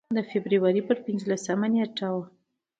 [0.17, 2.15] د فبروري پر پنځلسمه نېټه و.